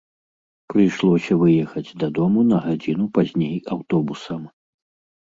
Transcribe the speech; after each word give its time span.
Прыйшлося 0.71 1.33
выехаць 1.43 1.95
дадому 2.05 2.47
на 2.51 2.57
гадзіну 2.65 3.05
пазней 3.21 3.57
аўтобусам. 3.79 4.41